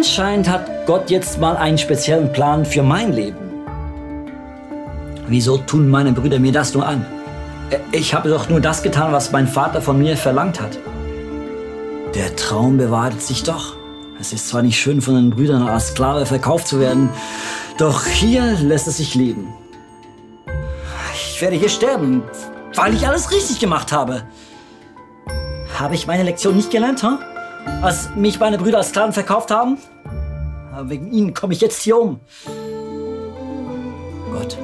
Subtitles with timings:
[0.00, 3.36] Anscheinend hat Gott jetzt mal einen speziellen Plan für mein Leben.
[5.28, 7.04] Wieso tun meine Brüder mir das nur an?
[7.92, 10.78] Ich habe doch nur das getan, was mein Vater von mir verlangt hat.
[12.14, 13.76] Der Traum bewahrheitet sich doch.
[14.18, 17.10] Es ist zwar nicht schön, von den Brüdern als Sklave verkauft zu werden,
[17.76, 19.48] doch hier lässt es sich leben.
[21.12, 22.22] Ich werde hier sterben,
[22.74, 24.22] weil ich alles richtig gemacht habe.
[25.78, 27.18] Habe ich meine Lektion nicht gelernt, huh?
[27.82, 29.78] Als mich meine Brüder als Sklaven verkauft haben?
[30.82, 32.20] Wegen ihnen komme ich jetzt hier um.
[34.32, 34.56] Gott,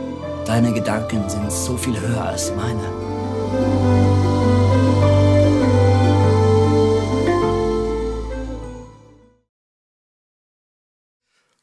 [0.46, 3.06] deine Gedanken sind so viel höher als meine.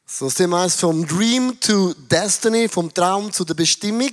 [0.06, 4.10] So das Thema heißt vom Dream to Destiny, vom Traum zu der Bestimmung.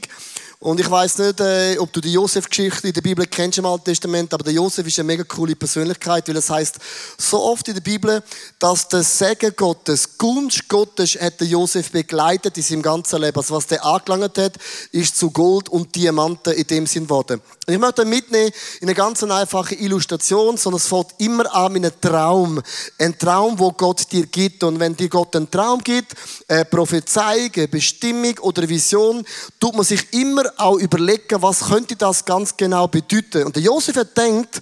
[0.64, 3.86] Und ich weiß nicht, äh, ob du die Josef-Geschichte in der Bibel kennst im Alten
[3.86, 6.76] Testament, aber der Josef ist eine mega coole Persönlichkeit, weil es heißt
[7.18, 8.22] so oft in der Bibel,
[8.60, 13.38] dass der Segen Gottes, Gunst Gottes hat der Josef begleitet in seinem ganzen Leben.
[13.38, 14.54] Also was der angelangt hat,
[14.92, 17.42] ist zu Gold und Diamanten in dem Sinn geworden.
[17.66, 21.86] Und ich möchte mitnehmen in eine ganz einfache Illustration, sondern es fängt immer an mit
[21.86, 22.62] einem Traum.
[23.00, 24.64] Ein Traum, wo Gott dir gibt.
[24.64, 26.14] Und wenn dir Gott einen Traum gibt,
[26.48, 29.26] eine Prophezeiung, eine Bestimmung oder eine Vision,
[29.60, 33.44] tut man sich immer auch überlegen, was könnte das ganz genau bedeuten.
[33.44, 34.62] Und der Josef hat denkt,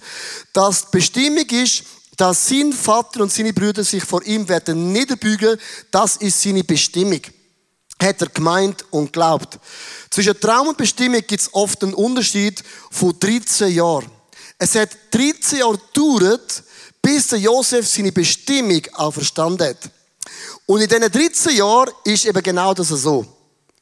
[0.52, 1.84] dass die Bestimmung ist,
[2.16, 5.58] dass sein Vater und seine Brüder sich vor ihm werden niederbügen.
[5.90, 7.20] Das ist seine Bestimmung.
[8.00, 9.58] Hat er gemeint und glaubt.
[10.10, 14.10] Zwischen Traum und Bestimmung gibt es oft einen Unterschied von 13 Jahren.
[14.58, 16.62] Es hat 13 Jahre gedauert,
[17.00, 19.90] bis der Josef seine Bestimmung auch verstanden hat.
[20.66, 23.26] Und in diesen 13 Jahren ist eben genau das so.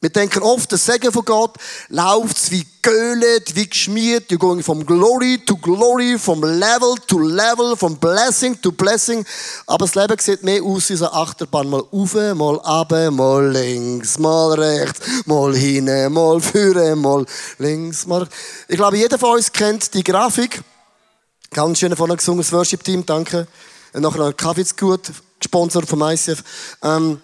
[0.00, 1.56] Wir denken oft, der Segen von Gott
[1.88, 4.30] läuft wie geölt, wie geschmiert.
[4.30, 9.26] You're going from glory to glory, from level to level, from blessing to blessing.
[9.66, 11.68] Aber das Leben sieht mehr aus wie so Achterbahn.
[11.68, 17.26] Mal rauf, mal ab, mal links, mal rechts, mal hinten, mal vorne, mal
[17.58, 18.28] links, mal...
[18.68, 20.62] Ich glaube, jeder von uns kennt die Grafik.
[21.50, 23.48] Ganz schön von gesungen, das Worship-Team, danke.
[23.92, 25.10] Und nachher noch Kaffee gut,
[25.40, 26.44] gesponsert vom ICF.
[26.84, 27.20] Ähm,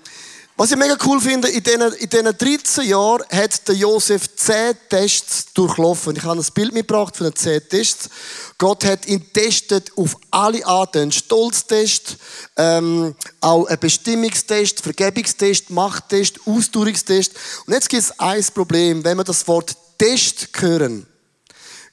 [0.56, 4.76] was ich mega cool finde, in diesen, in diesen 13 Jahren hat der Josef 10
[4.88, 6.14] Tests durchlaufen.
[6.14, 8.08] Ich habe ein Bild mitgebracht von den 10 Tests.
[8.56, 11.02] Gott hat ihn testet auf alle Arten.
[11.02, 12.18] Ein Stolztest,
[12.56, 17.32] ähm, auch ein Bestimmungstest, Vergebungstest, Machttest, Ausdauerungstest.
[17.66, 19.02] Und jetzt gibt es ein Problem.
[19.02, 21.04] Wenn wir das Wort Test hören,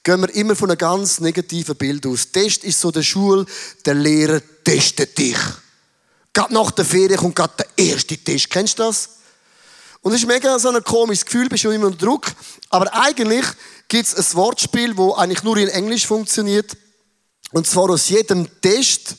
[0.04, 2.32] gehen wir immer von einem ganz negativen Bild aus.
[2.32, 3.44] Test ist so der Schule,
[3.88, 5.38] der Lehrer testet dich.
[6.34, 8.47] Gerade nach der Ferien kommt gerade der erste Tisch.
[8.47, 9.09] Kennst du das?
[10.02, 12.28] Und es ist mega so ein komisches Gefühl, bist du immer unter Druck.
[12.69, 13.46] Aber eigentlich
[13.88, 16.75] gibt es ein Wortspiel, das eigentlich nur in Englisch funktioniert.
[17.52, 19.16] Und zwar aus jedem Test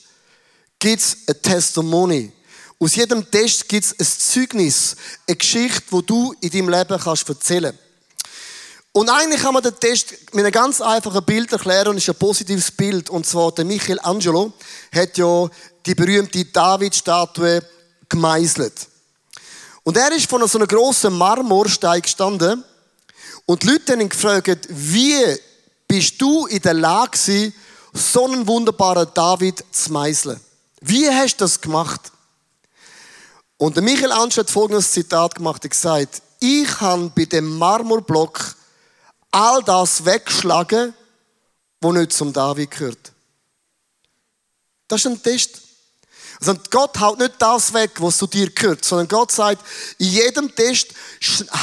[0.79, 2.33] gibt es ein Testimony.
[2.81, 4.97] Aus jedem Test gibt es ein Zeugnis,
[5.29, 7.79] eine Geschichte, wo du in deinem Leben kannst erzählen
[8.91, 12.17] Und eigentlich kann man den Test mit einem ganz einfachen Bild erklären und ist ein
[12.17, 13.09] positives Bild.
[13.09, 14.53] Und zwar der Michelangelo
[14.93, 15.49] hat ja
[15.85, 17.63] die berühmte David-Statue
[18.09, 18.89] gemeißelt.
[19.85, 22.65] Und er ist von so einem grossen Marmorstein gestanden
[23.47, 25.37] und die Leute haben ihn gefragt, wie
[25.89, 27.53] bist du in der Lage
[27.93, 30.41] so einen wunderbaren David zu meißeln?
[30.81, 32.13] Wie hast du das gemacht?
[33.57, 38.57] Und der Michelangelo hat folgendes Zitat gemacht, er gesagt, ich habe bei dem Marmorblock
[39.31, 40.95] all das weggeschlagen,
[41.81, 43.13] was nicht zum David gehört.
[44.89, 45.61] Das ist ein Test.
[46.45, 49.65] Also Gott haut nicht das weg, was zu dir gehört, sondern Gott sagt,
[49.99, 50.89] in jedem Test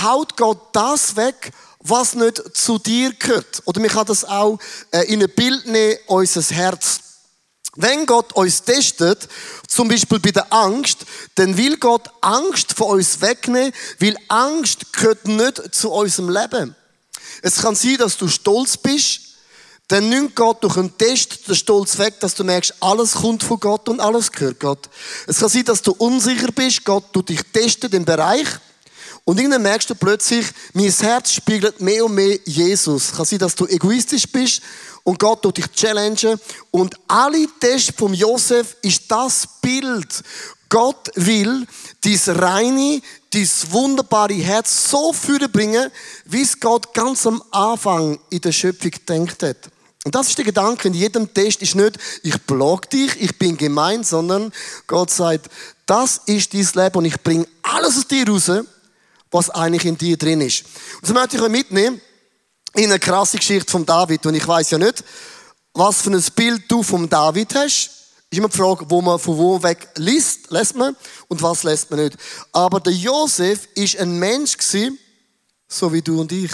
[0.02, 3.62] haut Gott das weg, was nicht zu dir gehört.
[3.66, 4.58] Oder man kann das auch
[4.92, 7.02] äh, in ein Bild nehmen, unser Herz.
[7.76, 9.28] Wenn Gott uns testet,
[9.68, 11.00] zum Beispiel bei der Angst,
[11.36, 16.74] dann will Gott Angst von uns wegnehmen, weil Angst gehört nicht zu unserem Leben.
[17.42, 19.29] Es kann sein, dass du stolz bist,
[19.90, 23.60] dann nimmt Gott durch einen Test den Stolz weg, dass du merkst, alles kommt von
[23.60, 24.88] Gott und alles gehört Gott.
[25.26, 28.48] Es kann sein, dass du unsicher bist, Gott tut dich testen im Bereich.
[29.26, 33.06] Und irgendwann merkst du plötzlich, mein Herz spiegelt mehr und mehr Jesus.
[33.06, 34.62] Es kann sein, dass du egoistisch bist
[35.04, 36.40] und Gott tut dich challengen.
[36.70, 40.24] Und alle Tests vom Josef ist das Bild.
[40.70, 41.66] Gott will
[42.04, 43.02] dies reine,
[43.34, 45.16] dies wunderbare Herz so
[45.52, 45.92] bringen,
[46.26, 49.72] wie es Gott ganz am Anfang in der Schöpfung denkt hat.
[50.06, 53.58] Und das ist der Gedanke in jedem Test, ist nicht, ich blog dich, ich bin
[53.58, 54.54] gemein, sondern
[54.88, 55.50] Gott sagt,
[55.86, 58.50] das ist dein Leben und ich bringe alles aus dir raus,
[59.30, 60.64] was eigentlich in dir drin ist.
[61.02, 62.02] Und so möchte ich euch mitnehmen
[62.76, 64.26] in eine krasse Geschichte von David.
[64.26, 65.04] Und ich weiß ja nicht,
[65.74, 67.90] was für ein Bild du vom David hast.
[68.32, 70.96] Ist immer die Frage, wo man von wo weg liest, lässt man
[71.28, 72.18] und was lässt man nicht.
[72.52, 75.00] Aber der Josef ist ein Mensch gewesen,
[75.68, 76.52] so wie du und ich.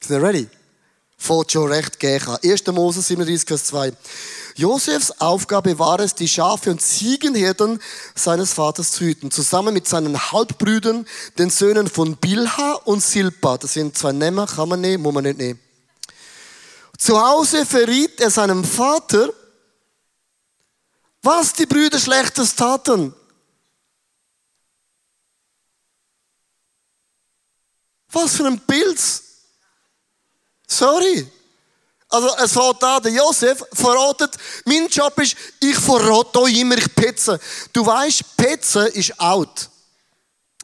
[0.00, 0.48] Sind ready?
[1.22, 2.66] Fällt schon recht gehen 1.
[2.66, 3.92] Mose 37, Vers 2.
[4.56, 7.80] Josefs Aufgabe war es, die Schafe und Ziegenherden
[8.16, 11.06] seines Vaters zu hüten, zusammen mit seinen Halbbrüdern,
[11.38, 13.56] den Söhnen von Bilha und Silpa.
[13.56, 15.60] Das sind zwei Namen, kann man nehmen, muss man nicht nehmen.
[16.98, 19.32] Zu Hause verriet er seinem Vater,
[21.22, 23.14] was die Brüder Schlechtes taten.
[28.10, 29.31] Was für ein Pilz.
[30.76, 31.30] Sorry.
[32.08, 34.36] Also es fängt an, der Josef verratet,
[34.66, 37.40] mein Job ist, ich verrate euch immer, ich petze.
[37.72, 39.70] Du weißt, Petzen ist out.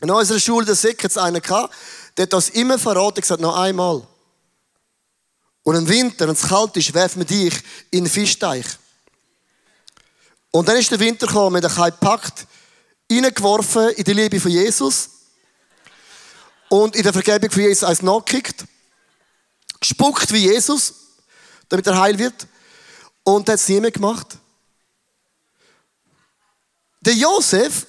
[0.02, 1.74] In unserer Schule, der Sick, hat es einen gehabt,
[2.16, 4.06] der hat das immer verraten, gesagt, noch einmal.
[5.62, 7.54] Und im Winter, wenn es kalt ist, werfen wir dich
[7.90, 8.66] in den Fischteich.
[10.50, 12.46] Und dann ist der Winter gekommen, wir haben gepackt,
[13.10, 15.10] reingeworfen in die Liebe von Jesus
[16.68, 18.64] und in der Vergebung von Jesus eins nachgekickt,
[19.98, 20.94] gespuckt wie Jesus,
[21.68, 22.46] damit er heil wird.
[23.24, 24.26] Und hat es niemand gemacht.
[27.00, 27.86] Der Josef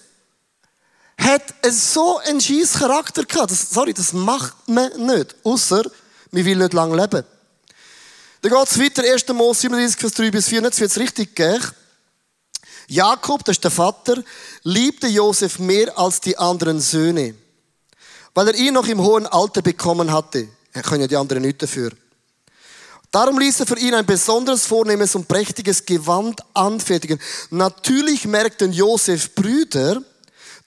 [1.18, 3.52] hat so einen scheiß Charakter gehabt.
[3.52, 5.36] Das, sorry, das macht man nicht.
[5.44, 5.84] Außer,
[6.32, 7.24] wir will nicht lange leben.
[8.42, 9.28] Dann geht es weiter, 1.
[9.30, 10.62] Mose 37, Vers 3 bis 4.
[10.62, 11.62] Jetzt wird es richtig gehen.
[12.88, 14.24] Jakob, das ist der Vater,
[14.64, 17.36] liebte Josef mehr als die anderen Söhne,
[18.34, 20.48] weil er ihn noch im hohen Alter bekommen hatte.
[20.74, 21.92] Er können die anderen nicht dafür.
[23.12, 27.20] Darum ließ er für ihn ein besonderes, vornehmes und prächtiges Gewand anfertigen.
[27.50, 30.02] Natürlich merkten Josef Brüder,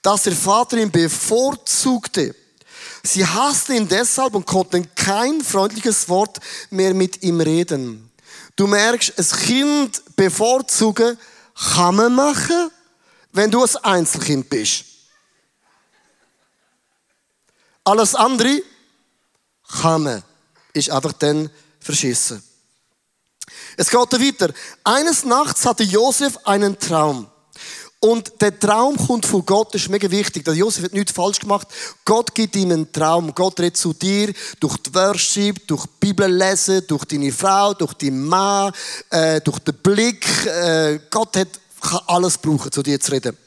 [0.01, 2.35] dass der Vater ihn bevorzugte.
[3.01, 6.39] Sie hassten ihn deshalb und konnten kein freundliches Wort
[6.69, 8.11] mehr mit ihm reden.
[8.55, 11.17] Du merkst, ein Kind bevorzugen
[11.75, 12.71] kann man machen,
[13.31, 14.85] wenn du ein Einzelkind bist.
[17.85, 18.61] Alles andere
[19.81, 20.23] man.
[20.73, 21.49] Ist einfach dann
[21.79, 22.41] verschissen.
[23.77, 24.53] Es geht weiter.
[24.83, 27.27] Eines Nachts hatte Josef einen Traum.
[27.99, 30.43] Und der Traum kommt von Gott, das ist mega wichtig.
[30.43, 31.67] Der Josef hat nichts falsch gemacht.
[32.03, 33.33] Gott gibt ihm einen Traum.
[33.33, 37.93] Gott redet zu dir durch die Worship, durch die Bibel lesen, durch deine Frau, durch
[37.93, 38.73] deinen Mann,
[39.09, 40.25] äh, durch den Blick.
[40.45, 41.47] Äh, Gott hat,
[41.79, 43.37] kann alles brauchen, zu dir zu reden.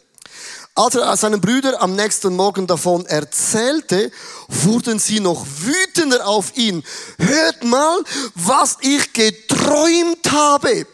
[0.78, 4.12] Als er seinen Brüdern am nächsten Morgen davon erzählte,
[4.46, 6.84] wurden sie noch wütender auf ihn.
[7.16, 7.98] Hört mal,
[8.34, 10.86] was ich geträumt habe.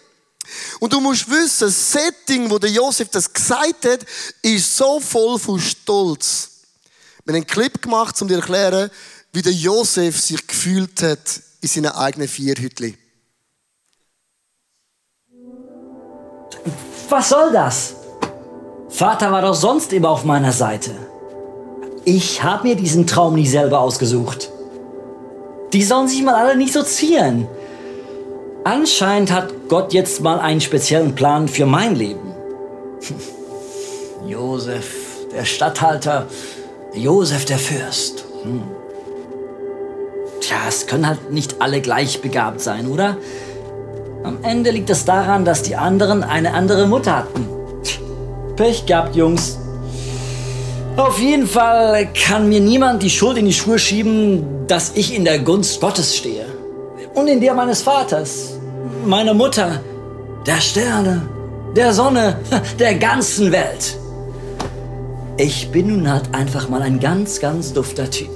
[0.79, 4.06] Und du musst wissen, das Setting, wo der Josef das gesagt hat,
[4.40, 6.50] ist so voll von Stolz.
[7.25, 8.88] Wir haben einen Clip gemacht, um dir zu erklären,
[9.32, 12.96] wie der Josef sich gefühlt hat in seinen eigenen vier Hütli.
[17.08, 17.94] Was soll das?
[18.93, 20.91] Vater war doch sonst immer auf meiner Seite.
[22.05, 24.50] Ich habe mir diesen Traum nie selber ausgesucht.
[25.73, 27.49] Die sollen sich mal alle nicht so zieren.
[28.65, 32.35] Anscheinend hat Gott jetzt mal einen speziellen Plan für mein Leben.
[34.27, 36.26] Josef, der Statthalter,
[36.93, 38.26] Josef, der Fürst.
[38.43, 38.62] Hm.
[40.43, 43.16] Tja, es können halt nicht alle gleich begabt sein, oder?
[44.23, 47.62] Am Ende liegt es daran, dass die anderen eine andere Mutter hatten.
[48.56, 49.59] Pech gehabt, Jungs.
[50.97, 55.25] Auf jeden Fall kann mir niemand die Schuld in die Schuhe schieben, dass ich in
[55.25, 56.47] der Gunst Gottes stehe.
[57.14, 58.59] Und in der meines Vaters,
[59.06, 59.80] meiner Mutter,
[60.47, 61.23] der Sterne,
[61.75, 62.38] der Sonne,
[62.78, 63.97] der ganzen Welt.
[65.38, 68.28] Ich bin nun halt einfach mal ein ganz, ganz dufter Typ.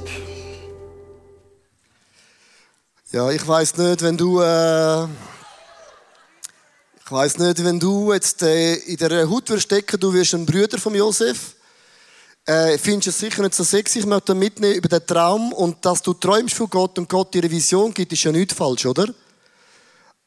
[3.12, 5.06] Ja, ich weiß nicht, wenn du äh,
[7.06, 10.44] ich weiß nicht, wenn du jetzt äh, in der Haut wirst stecken, du wirst ein
[10.44, 11.54] Bruder von Josef,
[12.44, 14.00] äh, findest es sicher nicht so sexy.
[14.00, 17.42] Ich möchte mitnehmen über den Traum und dass du träumst von Gott und Gott dir
[17.42, 19.06] eine Vision gibt, ist ja nicht falsch, oder?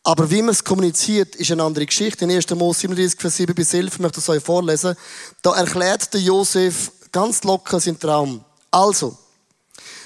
[0.04, 2.24] Aber wie man es kommuniziert, ist eine andere Geschichte.
[2.24, 2.50] In 1.
[2.52, 4.96] Mose 37, Vers 7 bis 11, ich möchte es euch vorlesen.
[5.42, 8.42] Da erklärt der Josef ganz locker seinen Traum.
[8.72, 9.18] Also,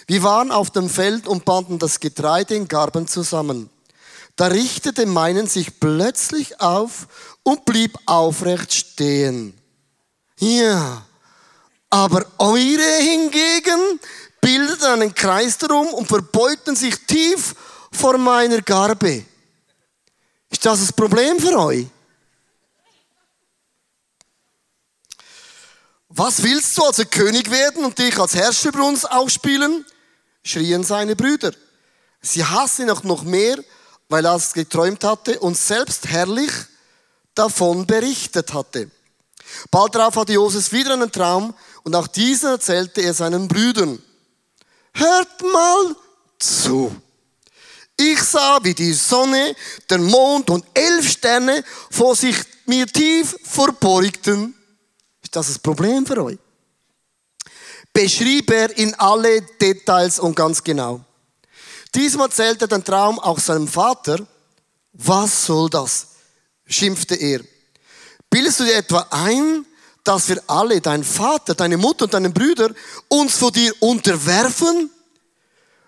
[0.07, 3.69] wir waren auf dem Feld und banden das Getreide in Garben zusammen.
[4.35, 7.07] Da richtete meinen sich plötzlich auf
[7.43, 9.53] und blieb aufrecht stehen.
[10.39, 11.05] Ja,
[11.89, 13.99] aber eure hingegen
[14.41, 17.53] bildeten einen Kreis darum und verbeugten sich tief
[17.91, 19.23] vor meiner Garbe.
[20.49, 21.87] Ist das das Problem für euch?
[26.09, 29.85] Was willst du also König werden und dich als Herrscher über uns aufspielen?
[30.43, 31.53] schrien seine Brüder.
[32.21, 33.57] Sie hassen ihn auch noch mehr
[34.13, 36.51] weil er es geträumt hatte und selbst herrlich
[37.33, 38.91] davon berichtet hatte.
[39.71, 41.51] Bald darauf hatte Josef wieder einen Traum
[41.81, 43.99] und auch diesen erzählte er seinen Brüdern.
[44.93, 45.95] Hört mal
[46.37, 46.95] zu.
[47.97, 49.55] Ich sah, wie die Sonne,
[49.89, 52.35] der Mond und elf Sterne vor sich
[52.67, 54.53] mir tief verbeugten.
[55.23, 56.37] Ist das das Problem für euch?
[57.91, 61.03] Beschrieb er in alle Details und ganz genau.
[61.95, 64.25] Diesmal erzählte den Traum auch seinem Vater.
[64.93, 66.07] Was soll das?
[66.65, 67.41] schimpfte er.
[68.29, 69.65] Bildest du dir etwa ein,
[70.03, 72.71] dass wir alle, dein Vater, deine Mutter und deine Brüder,
[73.07, 74.89] uns vor dir unterwerfen?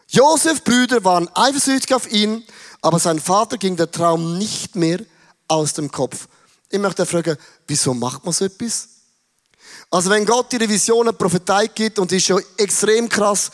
[0.08, 2.44] Josef Brüder waren eifersüchtig auf ihn,
[2.82, 5.00] aber sein Vater ging der Traum nicht mehr
[5.48, 6.28] aus dem Kopf.
[6.70, 8.90] Ich möchte fragen, wieso macht man so etwas?
[9.90, 13.52] Also wenn Gott dir Vision, eine Prophetei gibt und die ist schon extrem krass,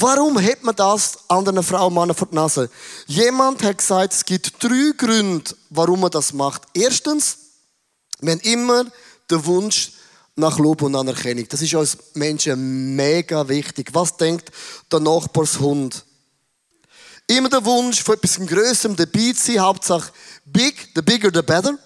[0.00, 2.70] warum hat man das anderen Frauen und Männern vor die Nase?
[3.06, 6.62] Jemand hat gesagt, es gibt drei Gründe, warum man das macht.
[6.74, 7.38] Erstens,
[8.20, 8.84] wir haben immer
[9.30, 9.92] den Wunsch
[10.36, 11.46] nach Lob und Anerkennung.
[11.48, 13.90] Das ist uns Menschen mega wichtig.
[13.92, 14.50] Was denkt
[14.90, 16.04] der Nachbarshund?
[17.26, 20.12] Immer der Wunsch, von etwas Größerem dabei zu sein, Hauptsache
[20.44, 21.78] big, the bigger the better.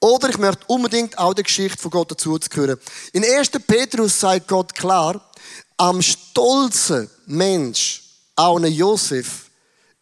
[0.00, 2.78] Oder ich möchte unbedingt auch die Geschichte von Gott dazu zu hören.
[3.12, 3.50] In 1.
[3.66, 5.29] Petrus sagt Gott klar,
[5.80, 8.02] am stolzen Mensch,
[8.36, 9.46] auch Josef,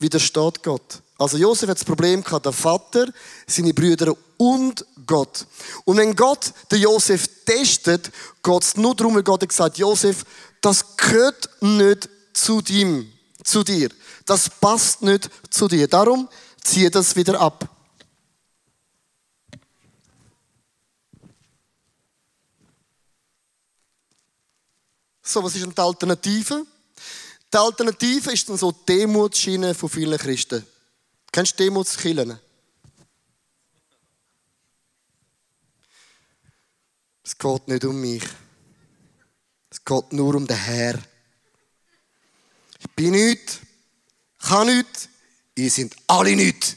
[0.01, 1.01] widersteht Gott.
[1.17, 3.07] Also Josef hat das Problem gehabt, der Vater,
[3.47, 5.47] seine Brüder und Gott.
[5.85, 8.11] Und wenn Gott den Josef testet,
[8.43, 10.25] geht es nur darum, weil Gott hat gesagt, Josef,
[10.61, 13.05] das gehört nicht zu dir,
[13.45, 13.89] zu dir.
[14.27, 15.87] Das passt nicht zu dir.
[15.87, 16.29] Darum
[16.61, 17.69] ziehe das wieder ab.
[25.29, 26.67] So, was ist denn die Alternative?
[27.53, 30.67] Die Alternative ist dann so die Demutsschiene von vielen Christen.
[31.31, 32.41] Kennst du Demutskillen?
[37.23, 38.25] Es geht nicht um mich.
[39.71, 40.99] Es geht nur um den Herr.
[42.79, 43.59] Ich bin nichts,
[44.39, 45.11] kann nichts,
[45.57, 46.75] ihr seid alle nichts.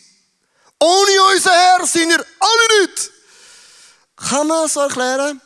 [0.77, 3.11] Ohne unseren Herr sind ihr alle nichts.
[4.17, 5.39] Kann man so erklären?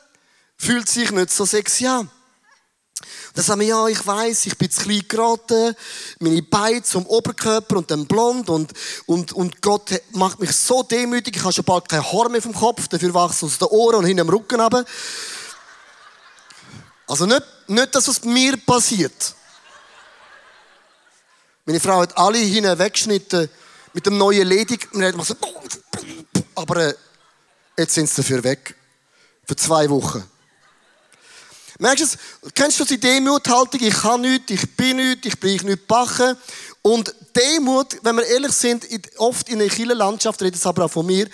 [0.58, 2.10] Fühlt sich nicht so sexy an.
[3.36, 5.76] Dann sagen wir, ja, ich weiß, ich bin zu klein geraten,
[6.20, 8.72] meine Beine zum Oberkörper und dann blond und,
[9.06, 12.54] und, und Gott macht mich so demütig, ich habe schon bald kein Haar mehr vom
[12.54, 14.86] Kopf, dafür wachsen aus den Ohren und hinten am Rücken runter.
[17.08, 19.36] Also nicht, nicht das, was mir passiert.
[21.66, 23.50] Meine Frau hat alle hinten weggeschnitten
[23.94, 24.88] mit dem neuen Ledig.
[26.56, 26.94] Aber äh,
[27.78, 28.76] jetzt sind sie dafür weg.
[29.46, 30.24] Für zwei Wochen.
[31.80, 32.06] Merkst du
[32.48, 32.54] es?
[32.54, 33.82] Kennst du die Demuthaltung?
[33.82, 36.38] Ich kann nichts, ich bin nichts, ich bin nicht backen.
[36.82, 38.86] Und Demut, wenn wir ehrlich sind,
[39.18, 41.28] oft in der Kirchenlandschaft, redet es aber auch von mir,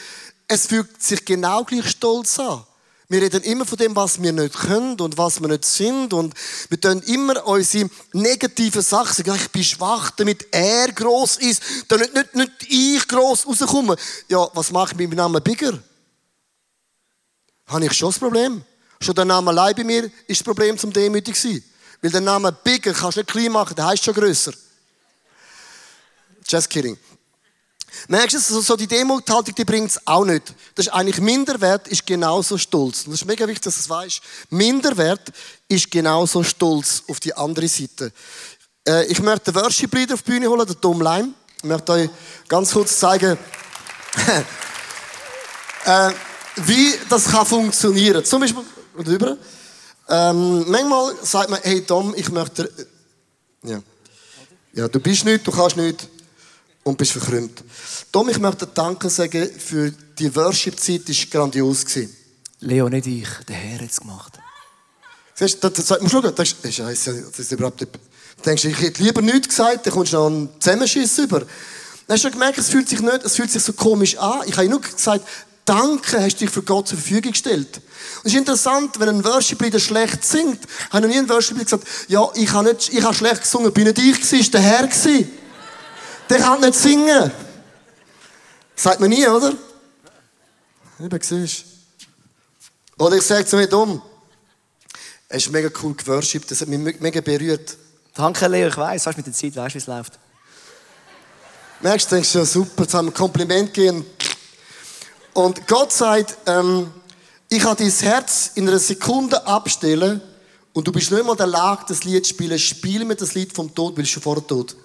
[0.48, 2.64] es fühlt sich genau gleich stolz an.
[3.12, 6.14] Wir reden immer von dem, was wir nicht können und was wir nicht sind.
[6.14, 6.34] Und
[6.70, 9.36] wir tun immer unsere negativen Sachen sagen.
[9.36, 13.98] Ich bin schwach, damit er groß ist, damit nicht, nicht, ich groß rauskomme.
[14.30, 15.78] Ja, was mache ich mit meinem Namen Bigger?
[17.68, 18.64] Habe ich schon das Problem?
[19.02, 21.64] Schon der Name allein bei mir ist das Problem zum Demütig sein.
[22.02, 24.54] Weil der Name Bigger kannst du nicht klein machen, der heißt schon grösser.
[26.48, 26.98] Just kidding.
[28.08, 30.54] Merkst du, so die Demuthaltung, die bringt es auch nicht.
[30.76, 33.06] Das ist eigentlich Minderwert, ist genauso stolz.
[33.06, 34.22] Und das ist mega wichtig, dass du es weißt.
[34.50, 35.32] Minderwert
[35.68, 38.14] ist genauso stolz auf die andere Seite.
[38.88, 41.34] Äh, ich möchte den Worship auf die Bühne holen, den Tom Leim.
[41.58, 42.10] Ich möchte euch
[42.48, 43.38] ganz kurz zeigen,
[45.86, 46.12] äh,
[46.56, 48.24] wie das kann funktionieren.
[48.24, 48.64] Zum Beispiel,
[48.98, 49.38] rüber.
[50.10, 52.70] Ähm, manchmal sagt man, hey Tom, ich möchte.
[53.64, 53.82] Ja.
[54.74, 56.08] ja, du bist nicht, du kannst nicht
[56.84, 57.64] und bist verkrümmt.
[58.12, 61.86] Tom, ich möchte Danke sagen für die Worship-Zeit, die war grandios.
[62.60, 64.40] Leo, nicht ich, der Herr hat es gemacht.
[65.34, 67.94] Siehst du, da, da, musst schauen, das ist, Scheiße, das ist überhaupt nicht.
[67.94, 71.40] Du denkst, ich hätte lieber nichts gesagt, dann kommst du noch einen Zusammenschiss über.
[71.40, 71.48] Dann
[72.10, 74.42] hast du gemerkt, es fühlt sich nicht, es fühlt sich so komisch an.
[74.46, 75.26] Ich habe nur gesagt,
[75.72, 77.78] Danke, hast du dich für Gott zur Verfügung gestellt.
[77.78, 80.60] Und es ist interessant, wenn ein Worship-Leader schlecht singt,
[80.90, 83.86] hat noch nie ein Worship-Leader gesagt, ja, ich habe, nicht, ich habe schlecht gesungen, bin
[83.86, 85.32] nicht ich gewesen, ist der Herr gewesen.
[86.30, 87.32] Der kann nicht singen.
[88.76, 89.54] Sagt man nie, oder?
[91.00, 91.64] Eben, siehst
[92.98, 94.02] Oder ich sage zu mir dumm,
[95.30, 97.78] es ist mega cool geworshipped, das hat mich mega berührt.
[98.14, 100.20] Danke, Leo, ich weiss, weißt mit der Zeit, weißt wie es läuft.
[101.80, 104.06] Merkst du, denkst du, ja super, jetzt haben wir ein Kompliment gegeben.
[105.34, 106.92] Und Gott sagt, ähm,
[107.50, 110.22] ich kann dein Herz in einer Sekunde abstellen
[110.74, 112.58] und du bist nicht mal in der Lage, das Lied zu spielen.
[112.58, 114.76] Spiel mir das Lied vom Tod, weil du schon vorher tot.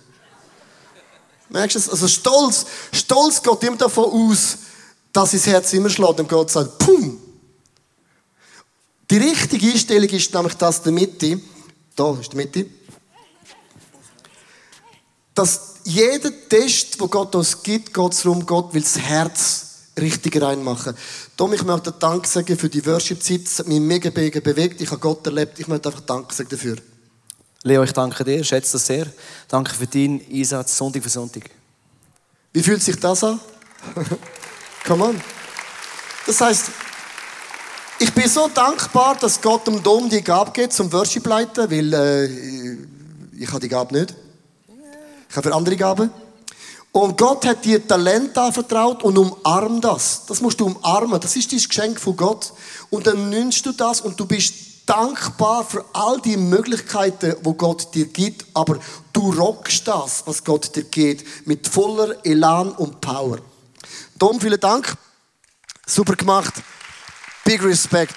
[1.49, 1.89] Merkst du das?
[1.91, 4.59] Also Stolz, Stolz geht immer davon aus,
[5.13, 7.21] dass sein Herz immer schlägt und Gott sagt, pum.
[9.11, 11.41] Die richtige Einstellung ist nämlich das der Mitte.
[11.95, 12.67] Da ist die Mitte.
[15.35, 19.66] Dass jeder Test, wo Gott uns gibt, geht es darum, Gott will das Herz
[19.99, 20.95] richtig reinmachen.
[21.37, 23.43] Tom, ich möchte Dank sagen für die Worship-Zeit.
[23.45, 24.81] Es hat mich mega, mega bewegt.
[24.81, 25.59] Ich habe Gott erlebt.
[25.59, 26.77] Ich möchte einfach Dank sagen dafür.
[27.63, 29.07] Leo, ich danke dir, schätze das sehr.
[29.49, 31.51] Danke für deinen Einsatz Sonntag für Sonntag.
[32.53, 33.41] Wie fühlt sich das an?
[34.87, 35.21] Come on.
[36.27, 36.71] Das heißt,
[37.99, 41.93] ich bin so dankbar, dass Gott dem Dom die Gabe gibt zum Worship leiten, weil
[41.93, 44.15] äh, ich habe die Gabe nicht.
[45.29, 46.11] Ich habe andere Gaben.
[46.97, 50.25] Und Gott hat dir Talent anvertraut und umarm das.
[50.25, 51.21] Das musst du umarmen.
[51.21, 52.55] Das ist dein Geschenk von Gott.
[52.89, 54.55] Und dann nimmst du das und du bist
[54.87, 58.47] dankbar für all die Möglichkeiten, wo Gott dir gibt.
[58.55, 58.79] Aber
[59.13, 63.41] du rockst das, was Gott dir gibt, mit voller Elan und Power.
[64.19, 64.97] Tom, vielen Dank.
[65.87, 66.55] Super gemacht.
[67.45, 68.15] Big Respect.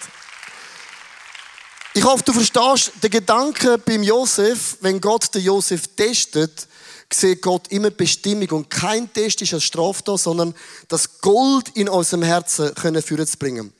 [1.93, 6.68] Ich hoffe, du verstehst den Gedanken beim Josef, wenn Gott den Josef testet,
[7.11, 8.49] sieht Gott immer Bestimmung.
[8.51, 10.55] Und kein Test ist als Strafe da, sondern
[10.87, 13.73] das Gold in unserem Herzen können führen zu bringen.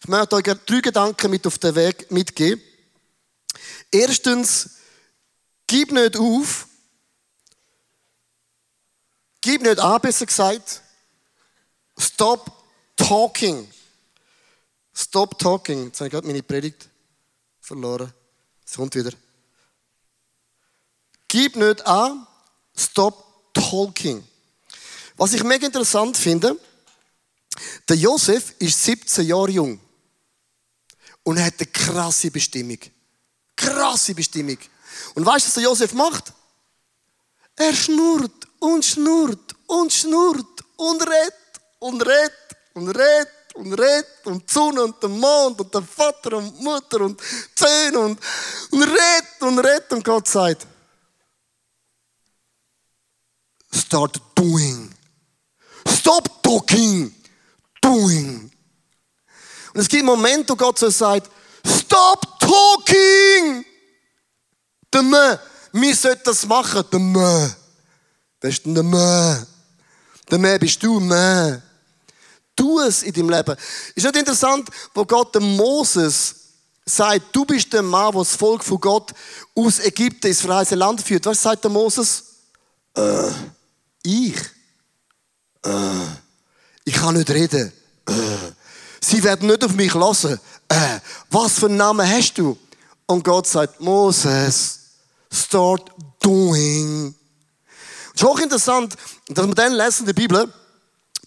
[0.00, 2.62] Ich möchte euch drei Gedanken mit auf den Weg mitgeben.
[3.90, 4.70] Erstens,
[5.66, 6.68] gib nicht auf.
[9.40, 10.82] Gib nicht an, besser gesagt.
[11.98, 12.52] Stop
[12.96, 13.70] talking.
[14.94, 15.86] Stop talking.
[15.86, 16.88] Jetzt habe ich gerade meine Predigt
[17.60, 18.12] verloren.
[18.64, 19.12] Es kommt wieder.
[21.28, 22.26] Gib nicht an.
[22.76, 24.22] Stop talking.
[25.16, 26.56] Was ich mega interessant finde,
[27.88, 29.80] der Josef ist 17 Jahre jung
[31.22, 32.78] und er hat eine krasse Bestimmung.
[33.56, 34.58] Krasse Bestimmung.
[35.14, 36.32] Und weißt du, was der Josef macht?
[37.56, 41.34] Er schnurrt und schnurrt und schnurrt und redet
[41.78, 42.32] und redet
[42.74, 46.62] und redet und redet und die Sonne und der Mond und der Vater und die
[46.62, 47.20] Mutter und
[47.54, 48.20] Zähne und,
[48.70, 50.66] und redet und redet und Gott sagt,
[53.72, 54.90] start doing.
[55.88, 57.14] Stop talking.
[57.80, 58.50] Doing.
[59.74, 61.30] Und es gibt Momente, wo Gott so sagt,
[61.64, 63.64] stop talking.
[64.92, 65.38] Der Mann,
[65.72, 66.84] wir sollten das machen.
[66.90, 67.54] Der Mann.
[68.40, 69.46] Wer ist denn der Mann?
[70.30, 71.62] Der Mann bist du, Mann.
[72.56, 73.56] Tu es in deinem Leben.
[73.94, 76.34] Ist nicht interessant, wo Gott dem Moses
[76.86, 79.12] sagt, du bist der Mann, der das Volk von Gott
[79.54, 81.26] aus Ägypten ins freie Land führt.
[81.26, 82.24] Was sagt der Moses?
[82.96, 83.30] Äh.
[84.06, 84.36] Ich?
[85.64, 86.06] Äh,
[86.84, 87.72] ich kann nicht reden.
[88.08, 88.12] Äh,
[89.00, 90.40] sie werden nicht auf mich lassen.
[90.68, 90.98] Äh,
[91.30, 92.58] was für einen Namen hast du?
[93.06, 94.80] Und Gott sagt, Moses,
[95.32, 97.14] start doing.
[98.14, 98.96] Es ist hochinteressant,
[99.28, 100.52] dass wir dann lesen in der Bibel,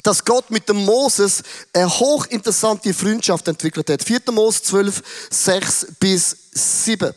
[0.04, 4.04] dass Gott mit dem Moses eine hochinteressante Freundschaft entwickelt hat.
[4.04, 4.20] 4.
[4.32, 7.14] Mose 12, 6 bis 7.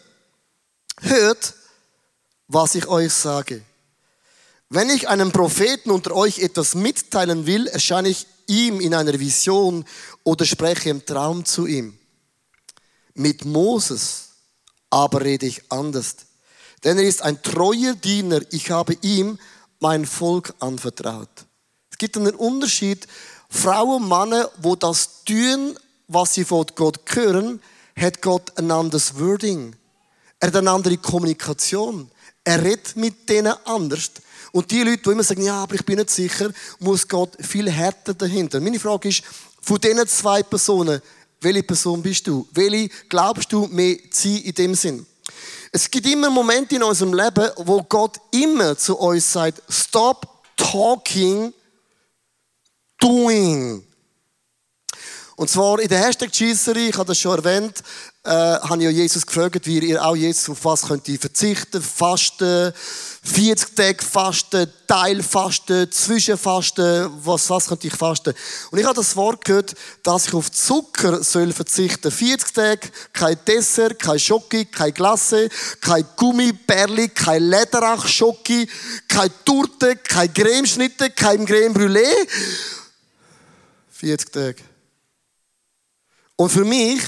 [1.01, 1.55] Hört,
[2.47, 3.63] was ich euch sage.
[4.69, 9.85] Wenn ich einem Propheten unter euch etwas mitteilen will, erscheine ich ihm in einer Vision
[10.25, 11.99] oder spreche im Traum zu ihm.
[13.15, 14.33] Mit Moses
[14.93, 16.17] aber rede ich anders.
[16.85, 18.41] Denn er ist ein treuer Diener.
[18.51, 19.39] Ich habe ihm
[19.81, 21.47] mein Volk anvertraut.
[21.91, 23.07] Es gibt einen Unterschied.
[23.49, 25.79] Frauen und Männer, wo das tun,
[26.09, 27.61] was sie von Gott hören,
[27.99, 29.75] hat Gott ein anderes Wording.
[30.41, 32.11] Er hat eine andere Kommunikation.
[32.45, 34.11] Er redet mit denen anders.
[34.53, 37.71] Und die Leute, die immer sagen, ja, aber ich bin nicht sicher, muss Gott viel
[37.71, 38.61] härter dahinter.
[38.61, 39.23] Meine Frage ist,
[39.63, 41.01] von diesen zwei Personen,
[41.41, 42.47] welche Person bist du?
[42.53, 45.07] Welche glaubst du mehr sie in dem Sinn?
[45.73, 51.53] Es gibt immer Momente in unserem Leben, wo Gott immer zu uns sagt, stop talking,
[53.01, 53.83] doing.
[55.43, 57.83] Und zwar in der Hashtag-Cheeserie, ich habe das schon erwähnt,
[58.23, 61.83] äh, habe ich ja Jesus gefragt, wie ihr auch Jesus auf was könnt ihr verzichten,
[61.83, 62.73] fasten,
[63.25, 68.35] 40 Tage fasten, Teilfasten, Zwischenfasten, was, was könnt ich fasten?
[68.71, 69.75] Und ich habe das Wort gehört,
[70.05, 72.13] dass ich auf Zucker soll verzichten.
[72.13, 75.49] 40 Tage, kein Dessert, kein Schoki, kein Glasse,
[75.81, 78.69] kein Gummibärli, kein Lederach Schoki,
[79.09, 82.29] kein Torte, kein Cremeschnitte, kein Creme Brûlée.
[83.91, 84.72] 40 Tage.
[86.37, 87.03] Und für mich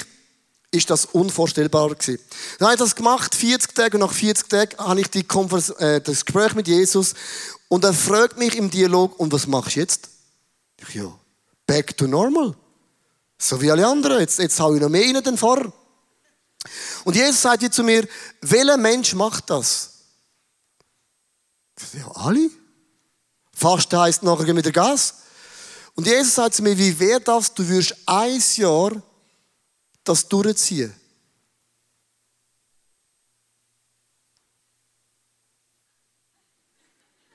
[0.71, 2.19] ist das unvorstellbar gewesen.
[2.59, 6.01] Dann habe ich das gemacht, 40 Tage, und nach 40 Tagen habe ich die äh,
[6.01, 7.15] das Gespräch mit Jesus
[7.69, 10.09] und er fragt mich im Dialog, und was machst du jetzt?
[10.77, 11.13] Ich, ja,
[11.67, 12.55] back to normal.
[13.39, 14.21] So wie alle anderen.
[14.21, 15.73] Jetzt, jetzt habe ich noch mehr rein den vor.
[17.05, 18.07] Und Jesus sagt jetzt zu mir,
[18.41, 19.91] welcher Mensch macht das?
[21.93, 22.51] Ja, alle.
[23.53, 25.15] Fasten heisst nachher wieder Gas.
[25.95, 29.03] Und Jesus sagt zu mir, wie wäre das, du würdest ein Jahr
[30.05, 30.95] das durchziehen?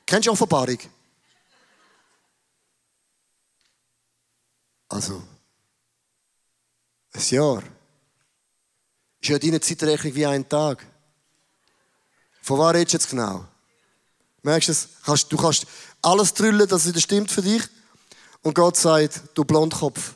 [0.06, 0.80] Kennst du Offenbarung?
[4.88, 5.22] Also,
[7.14, 7.64] ein Jahr
[9.22, 10.84] ist ja deine Zeitrechnung wie ein Tag.
[12.42, 13.46] Von wann redest du jetzt genau?
[14.42, 15.28] Merkst du es?
[15.28, 15.68] Du kannst
[16.02, 17.62] alles drüllen, dass es stimmt für dich.
[18.42, 20.16] Und Gott sagt, du Blondkopf,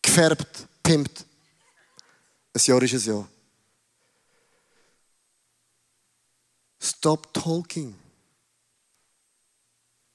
[0.00, 1.24] gefärbt, pimpt.
[2.54, 3.28] Ein Jahr ist ein Jahr.
[6.80, 7.94] Stop talking.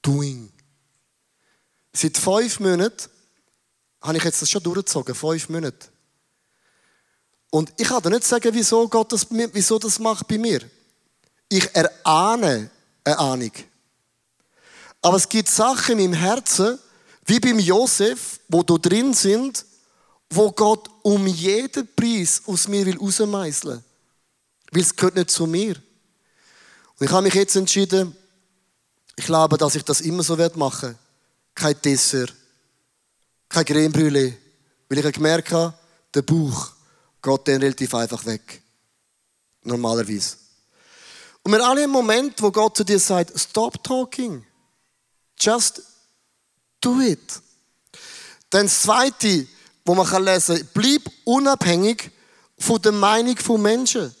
[0.02, 0.52] Doing.
[1.92, 3.10] Seit fünf Monaten
[4.00, 5.14] habe ich jetzt das schon durchgezogen.
[5.14, 5.88] Fünf Monate.
[7.50, 10.60] Und ich kann dir nicht sagen, wieso Gott das, wieso das macht bei mir.
[11.48, 12.70] Ich erahne
[13.04, 13.52] eine Ahnung.
[15.00, 16.78] Aber es gibt Sachen in meinem Herzen,
[17.24, 19.64] wie beim Josef, wo da drin sind,
[20.30, 23.82] wo Gott um jeden Preis aus mir will rausmeißeln.
[24.70, 25.74] Weil es gehört nicht zu mir.
[26.98, 28.14] Und ich habe mich jetzt entschieden,
[29.16, 30.98] ich glaube, dass ich das immer so machen werde.
[31.54, 32.34] Kein Dessert,
[33.48, 34.34] kein Creme Brûlée,
[34.88, 35.72] weil ich gemerkt habe,
[36.12, 36.72] der Bauch
[37.22, 38.62] geht dann relativ einfach weg.
[39.62, 40.36] Normalerweise.
[41.42, 44.44] Und wir alle im Moment, wo Gott zu dir sagt, stop talking.
[45.40, 45.82] Just
[46.82, 47.40] do it.
[48.50, 49.46] Dann das Zweite,
[49.88, 52.10] wo man kann lesen kann, bleib unabhängig
[52.58, 54.14] von der Meinung von Menschen.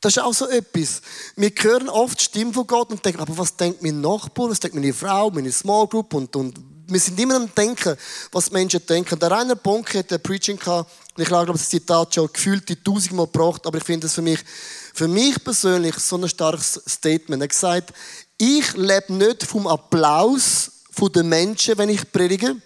[0.00, 1.00] Das ist auch so etwas.
[1.34, 4.60] Wir hören oft die Stimme von Gott und denken, aber was denkt mein Nachbar, was
[4.60, 7.96] denkt meine Frau, meine Small Group und, und wir sind immer am Denken,
[8.32, 9.18] was Menschen denken.
[9.18, 12.76] Der Rainer Bonke hat ein Preaching gehabt, und ich glaube, das Zitat schon gefühlt die
[12.76, 14.40] tausendmal gebracht, aber ich finde es für mich,
[14.92, 17.40] für mich persönlich so ein starkes Statement.
[17.40, 17.94] Er hat gesagt,
[18.36, 20.70] ich lebe nicht vom Applaus
[21.14, 22.56] der Menschen, wenn ich predige,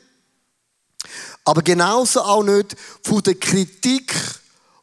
[1.48, 4.14] aber genauso auch nicht von der Kritik,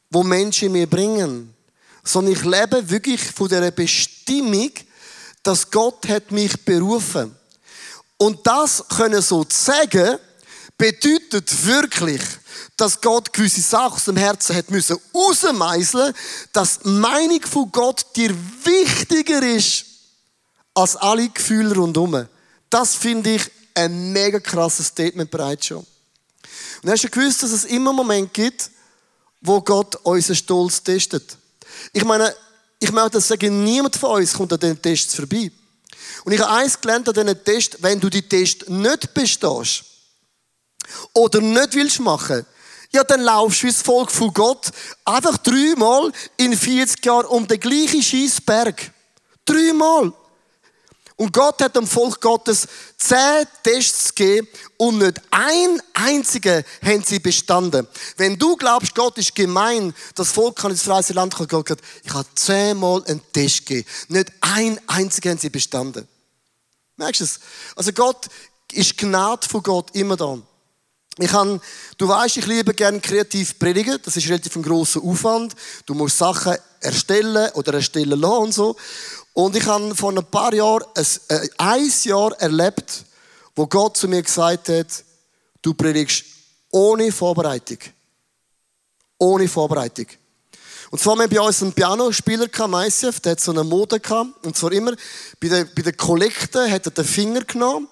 [0.10, 1.54] wo Menschen mir bringen,
[2.04, 4.71] sondern ich lebe wirklich von der Bestimmung,
[5.43, 7.36] dass Gott hat mich berufen.
[8.17, 10.17] Und das können so sagen,
[10.75, 12.23] bedeutet wirklich,
[12.78, 16.15] dass Gott gewisse Sachen aus dem Herzen hat müssen rausmeißeln,
[16.51, 19.86] dass die Meinung von Gott dir wichtiger ist
[20.73, 22.28] als alle Gefühle rundherum.
[22.71, 25.86] Das finde ich ein mega krasses Statement bereits schon.
[26.86, 28.69] Und hast du gewusst, dass es immer einen Moment gibt,
[29.41, 31.36] wo Gott unseren Stolz testet?
[31.91, 32.32] Ich meine,
[32.80, 35.52] ich möchte das sagen, niemand von uns kommt an den Tests vorbei.
[36.24, 39.84] Und ich habe eins gelernt an diesen Test, wenn du die Test nicht bestehst
[41.13, 42.45] oder nicht willst machen,
[42.91, 44.69] ja, dann laufst du ins Volk von Gott
[45.06, 48.91] einfach dreimal in 40 Jahren um den gleichen Schießberg.
[49.43, 50.13] Dreimal.
[51.17, 57.19] Und Gott hat dem Volk Gottes zehn Tests gegeben und nicht ein einziger haben sie
[57.19, 57.88] bestanden.
[58.17, 61.84] Wenn du glaubst, Gott ist gemein, das Volk kann ins freie Land kommen, Gott gesagt,
[62.04, 63.88] ich habe zehnmal einen Test gegeben.
[64.10, 66.06] Nicht ein einziger haben sie bestanden.
[66.97, 67.39] Merkst du es?
[67.78, 68.28] Also Gott
[68.73, 70.38] ist Gnade von Gott immer da.
[71.17, 71.62] Ich kann,
[71.97, 73.99] du weißt, ich liebe gerne kreativ predigen.
[74.04, 75.56] Das ist relativ ein grosser Aufwand.
[75.86, 78.75] Du musst Sachen erstellen oder erstellen lassen und so.
[79.36, 83.04] Und ich habe vor ein paar Jahren ein, äh, ein Jahr erlebt,
[83.54, 84.88] wo Gott zu mir gesagt hat,
[85.62, 86.24] du predigst
[86.71, 87.80] ohne Vorbereitung.
[89.17, 90.08] Ohne Vorbereitung.
[90.89, 94.45] Und zwar haben wir bei uns einen Pianospieler ICF, der hat so eine Mode gehabt.
[94.45, 94.93] Und zwar immer,
[95.41, 97.89] bei der, bei der Kollekte hat er den Finger genommen,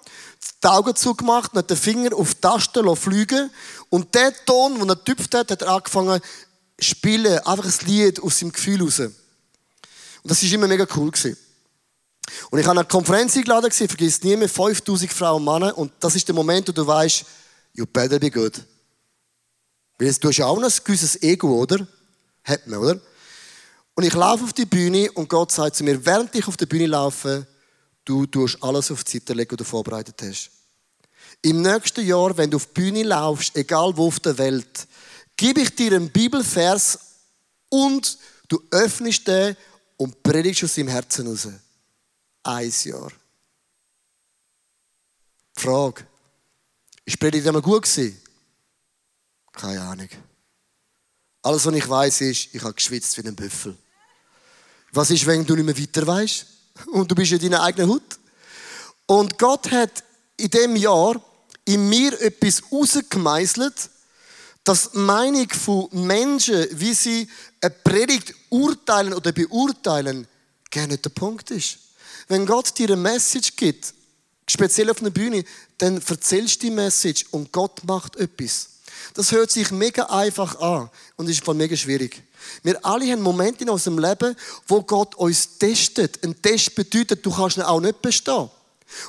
[0.62, 3.50] die Augen zugemacht und hat den Finger auf die Taste fliegen
[3.90, 7.38] Und der Ton, den er getüpft hat, hat er angefangen zu spielen.
[7.40, 9.02] Einfach ein Lied aus seinem Gefühl raus.
[10.24, 11.10] Und das war immer mega cool.
[11.10, 11.36] Gewesen.
[12.50, 15.76] Und ich habe eine Konferenz eingeladen, vergiss nie mehr, 5000 Frauen und Männer.
[15.76, 17.24] Und das ist der Moment, wo du weißt,
[17.74, 18.54] you better be good.
[19.98, 21.86] Weil du hast ja auch noch ein gewisses Ego, oder?
[22.42, 23.00] Hat man, oder?
[23.94, 26.66] Und ich laufe auf die Bühne und Gott sagt zu mir, während ich auf der
[26.66, 27.46] Bühne laufe,
[28.04, 30.50] du tust alles auf die Seite legen, was du vorbereitet hast.
[31.42, 34.88] Im nächsten Jahr, wenn du auf die Bühne laufst, egal wo auf der Welt,
[35.36, 36.98] gebe ich dir einen Bibelvers
[37.68, 39.56] und du öffnest den
[39.96, 41.48] und predigst aus deinem Herzen raus.
[42.42, 43.12] Ein Jahr.
[45.56, 46.06] Frage.
[47.04, 48.20] Ist Predigt immer gut gewesen?
[49.52, 50.08] Keine Ahnung.
[51.42, 53.76] Alles, was ich weiß, ist, ich habe geschwitzt wie ein Büffel.
[54.92, 56.46] Was ist, wenn du nicht mehr weiter weißt
[56.92, 58.18] und du bist in deiner eigenen Hut?
[59.06, 60.02] Und Gott hat
[60.36, 61.20] in dem Jahr
[61.64, 63.90] in mir etwas rausgemeißelt,
[64.64, 67.28] dass die Meinung von Menschen, wie sie
[67.60, 70.26] eine Predigt urteilen oder beurteilen,
[70.70, 71.78] gar nicht der Punkt ist.
[72.28, 73.92] Wenn Gott dir eine Message gibt,
[74.48, 75.44] speziell auf einer Bühne,
[75.78, 78.70] dann erzählst du die Message und Gott macht etwas.
[79.12, 82.22] Das hört sich mega einfach an und ist voll mega schwierig.
[82.62, 84.34] Wir alle haben Momente in unserem Leben,
[84.66, 86.22] wo Gott uns testet.
[86.24, 88.48] Ein Test bedeutet, du kannst ihn auch nicht bestehen.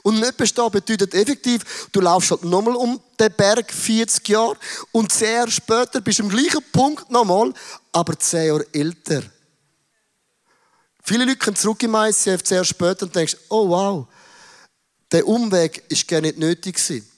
[0.03, 4.57] Und nicht bestehen bedeutet effektiv, du laufst halt nochmal um den Berg 40 Jahre
[4.91, 7.53] und zehn Jahre später bist du am gleichen Punkt nochmal,
[7.91, 9.23] aber zehn Jahre älter.
[11.03, 14.07] Viele Leute kommen zurück im ICF zehn Jahre später und denken, oh wow,
[15.11, 17.09] der Umweg ist gar nicht nötig gewesen.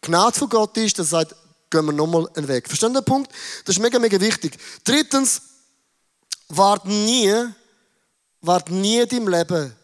[0.00, 1.34] Gnade von Gott ist, dass er sagt,
[1.70, 2.66] gehen wir nochmal einen Weg.
[2.66, 3.30] Verstehen den Punkt?
[3.64, 4.56] Das ist mega, mega wichtig.
[4.84, 5.42] Drittens,
[6.48, 7.32] wart nie,
[8.40, 9.77] wart nie in deinem Leben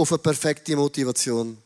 [0.00, 1.56] auf eine perfekte Motivation.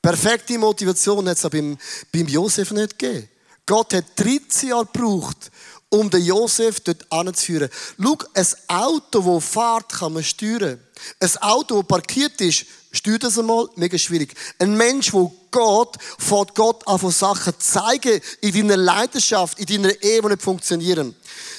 [0.00, 1.76] Perfekte Motivation hat es beim,
[2.12, 3.28] beim Josef nicht gegeben.
[3.66, 5.50] Gott hat 13 Jahre gebraucht,
[5.90, 7.68] um den Josef dort anzuführen.
[8.02, 10.80] Schau, ein Auto, das fährt, kann man steuern.
[11.20, 14.34] Ein Auto, das parkiert ist, steuert das einmal, mega schwierig.
[14.58, 20.02] Ein Mensch, wo Gott, fährt Gott an von Sachen zeigen in deiner Leidenschaft, in deiner
[20.02, 21.14] Ehe, die nicht funktionieren.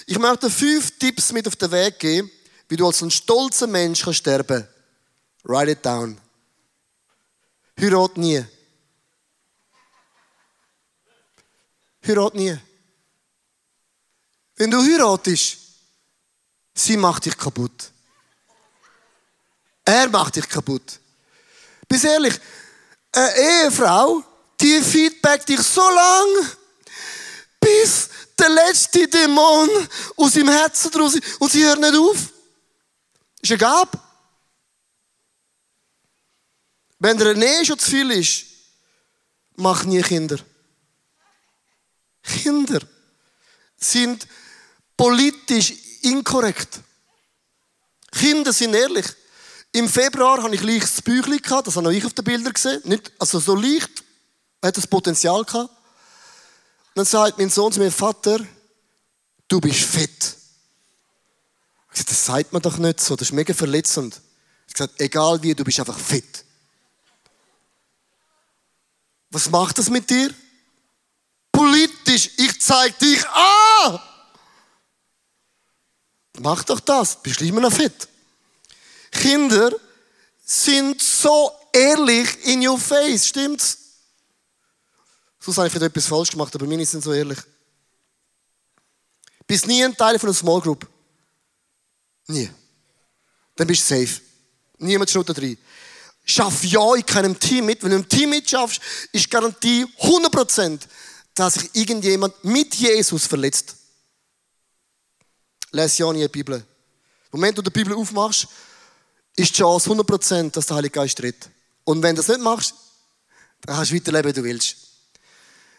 [0.08, 2.32] Ich möchte fünf Tipps mit auf den Weg geben,
[2.68, 4.68] wie du als ein stolzer Mensch kannst sterben
[5.44, 6.20] Write it down.
[7.80, 8.46] Heirat nie.
[12.06, 12.58] Heirat nie.
[14.56, 15.58] Wenn du heiratest,
[16.74, 17.92] sie macht dich kaputt.
[19.86, 21.00] Er macht dich kaputt.
[21.88, 22.40] Bis ehrlich,
[23.12, 24.24] eine Ehefrau,
[24.60, 26.50] die feedback dich so lang,
[27.60, 29.70] bis der letzte Dämon
[30.18, 32.18] aus ihrem Herzen draus ist und sie hört nicht auf.
[33.42, 34.00] Ist eine Gabe.
[37.00, 38.46] Wenn der Nähe schon zu viel ist,
[39.56, 40.38] mach nie Kinder.
[42.22, 42.82] Kinder
[43.78, 44.28] sind
[44.96, 46.82] politisch inkorrekt.
[48.12, 49.06] Kinder sind ehrlich.
[49.72, 52.82] Im Februar hatte ich leichtes Büchlein gehabt, das habe ich auf den Bildern gesehen.
[52.86, 54.04] Nicht, also so leicht,
[54.62, 55.70] hat das Potenzial gehabt.
[56.96, 58.40] Dann sagt mein Sohn zu mir, Vater,
[59.48, 60.36] du bist fett.
[61.94, 64.20] Ich sage, das sagt man doch nicht so, das ist mega verletzend.
[64.68, 66.46] Ich gesagt, egal wie, du bist einfach fett.
[69.30, 70.34] Was macht das mit dir?
[71.52, 74.00] Politisch, ich zeig dich an.
[76.40, 78.08] Mach doch das, bist du immer noch fit.
[79.12, 79.72] Kinder
[80.46, 83.78] sind so ehrlich in your face, stimmt's?
[85.40, 87.40] So habe ich vielleicht etwas falsch gemacht, aber meine sind so ehrlich.
[89.48, 90.88] Bist nie ein Teil von einer Small Group.
[92.28, 92.52] Nie.
[93.56, 94.22] Dann bist du safe.
[94.78, 95.58] Niemand schaut da drin.
[96.30, 97.84] Schaff ja in keinem Team mit.
[97.84, 98.80] Wenn du im Team mitschaffst,
[99.12, 100.80] ist Garantie 100%,
[101.34, 103.76] dass sich irgendjemand mit Jesus verletzt.
[105.72, 106.58] Lass ja nie die Bibel.
[106.58, 106.64] Im
[107.40, 108.48] Moment, wo du die Bibel aufmachst,
[109.36, 111.50] ist die Chance 100%, dass der Heilige Geist tritt.
[111.84, 112.76] Und wenn du das nicht machst,
[113.62, 114.76] dann kannst du weiterleben, wie du willst.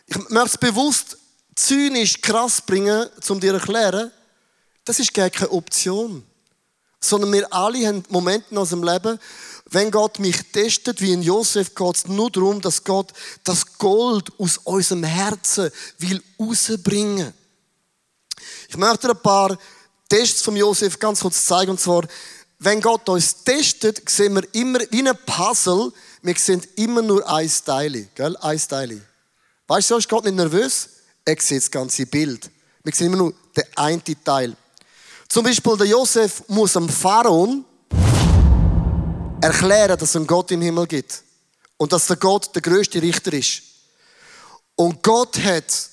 [0.06, 1.16] Ich möchte es bewusst
[1.54, 4.10] zynisch krass bringen, um dir zu erklären,
[4.84, 6.26] das ist gar keine Option.
[7.00, 9.18] Sondern wir alle haben Momente in unserem Leben,
[9.70, 13.12] wenn Gott mich testet, wie in Josef, geht es nur darum, dass Gott
[13.44, 17.32] das Gold aus unserem Herzen will rausbringen.
[18.68, 19.56] Ich möchte ein paar
[20.08, 21.70] Tests von Josef ganz kurz zeigen.
[21.70, 22.02] Und zwar,
[22.58, 27.50] wenn Gott uns testet, sehen wir immer wie ein Puzzle, wir sehen immer nur ein
[27.64, 28.08] Teil.
[28.14, 28.36] Gell?
[28.38, 29.00] Ein Teil.
[29.68, 30.88] Weißt du, ist Gott nicht nervös?
[31.24, 32.50] Er sieht das ganze Bild.
[32.82, 34.56] Wir sehen immer nur den einen Teil.
[35.28, 37.64] Zum Beispiel der Josef muss am Pharaon
[39.40, 41.22] erklären, dass es einen Gott im Himmel gibt.
[41.76, 43.62] Und dass der Gott der größte Richter ist.
[44.76, 45.90] Und Gott hat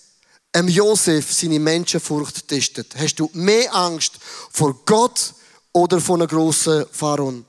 [0.52, 2.94] einem Josef seine Menschenfurcht testet.
[2.98, 4.14] Hast du mehr Angst
[4.52, 5.34] vor Gott
[5.72, 7.46] oder vor einem grossen Pharaon?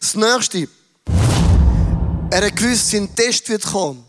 [0.00, 0.68] Das nächste.
[2.30, 4.04] Er hat gewusst, sein Test wird kommen.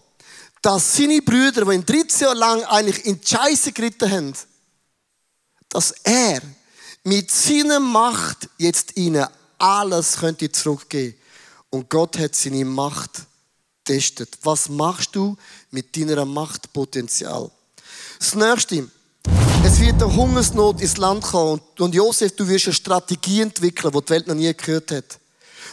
[0.61, 4.33] Dass seine Brüder, die ihn 13 Jahre lang eigentlich in die Scheiße geritten haben,
[5.69, 6.41] dass er
[7.03, 9.27] mit seiner Macht jetzt ihnen
[9.57, 11.15] alles könnte zurückgeben.
[11.69, 13.23] Und Gott hat seine Macht
[13.83, 14.37] testet.
[14.43, 15.37] Was machst du
[15.71, 17.51] mit deiner Machtpotenzial?
[18.19, 18.89] Das nächste.
[19.63, 21.61] Es wird eine Hungersnot ins Land kommen.
[21.79, 25.19] Und Josef, du wirst eine Strategie entwickeln, die die Welt noch nie gehört hat.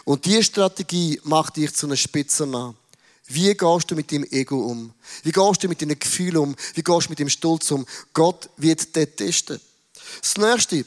[0.04, 2.74] Und diese Strategie macht dich zu einem Spitzenmann.
[3.28, 4.92] Wie gehst du mit deinem Ego um?
[5.22, 6.56] Wie gehst du mit deinen Gefühlen um?
[6.74, 7.86] Wie gehst du mit dem Stolz um?
[8.12, 9.60] Gott wird das testen.
[10.20, 10.84] Das nächste.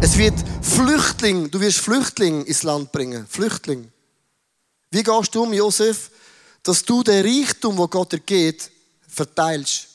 [0.00, 3.26] Es wird Flüchtling, du wirst Flüchtling ins Land bringen.
[3.26, 3.90] Flüchtling.
[4.90, 6.10] Wie gehst du um, Josef,
[6.62, 8.70] dass du den Reichtum, wo Gott dir geht,
[9.08, 9.88] verteilst?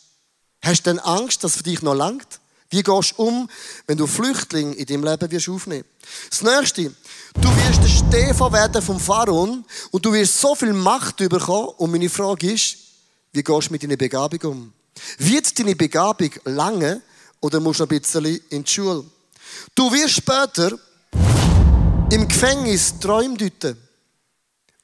[0.61, 2.39] Hast du denn Angst, dass es für dich noch langt?
[2.69, 3.49] Wie gehst du um,
[3.85, 5.85] wenn du Flüchtling in deinem Leben wirst aufnehmen?
[6.29, 6.93] Das nächste,
[7.39, 11.69] du wirst der Stefan werden vom Pharaon und du wirst so viel Macht bekommen.
[11.77, 12.77] Und meine Frage ist,
[13.33, 14.73] wie gehst du mit deiner Begabung um?
[15.19, 17.01] Wird deine Begabung lange
[17.39, 19.05] oder musst du noch ein bisschen in die Schule?
[19.75, 20.77] Du wirst später
[22.11, 23.77] im Gefängnis Träume deuten.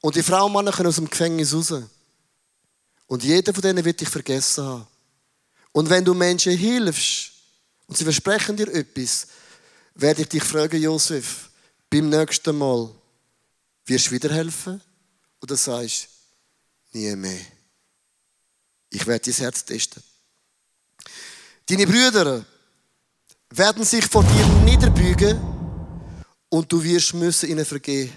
[0.00, 1.74] Und die Frauen und Männer können aus dem Gefängnis raus.
[3.06, 4.86] Und jeder von denen wird dich vergessen haben.
[5.72, 7.32] Und wenn du Menschen hilfst
[7.86, 9.26] und sie versprechen dir etwas,
[9.94, 11.50] werde ich dich fragen, Josef,
[11.90, 12.90] beim nächsten Mal,
[13.86, 14.80] wirst du wieder helfen?
[15.42, 16.08] Oder sagst
[16.92, 17.40] du, nie mehr?
[18.90, 20.02] Ich werde dein Herz testen.
[21.66, 22.44] Deine Brüder
[23.50, 25.40] werden sich vor dir niederbügen
[26.50, 28.12] und du wirst müssen ihnen vergehen.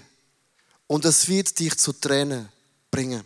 [0.86, 2.46] Und das wird dich zu Tränen
[2.90, 3.24] bringen.